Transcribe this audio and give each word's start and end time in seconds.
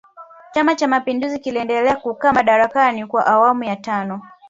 chama 0.53 0.75
cha 0.75 0.87
mapinduzi 0.87 1.39
kiliendelea 1.39 1.95
kukaa 1.95 2.33
madarakani 2.33 3.07
kwa 3.07 3.25
awamu 3.25 3.63
ya 3.63 3.75
tano 3.75 4.21